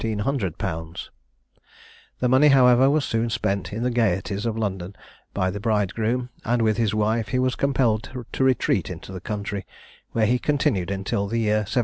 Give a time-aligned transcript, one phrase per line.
[2.21, 4.95] _The money, however, was soon spent in the gaieties of London,
[5.31, 9.67] by the bridegroom, and with his wife he was compelled to retreat into the country,
[10.11, 11.79] where he continued until the year 1782.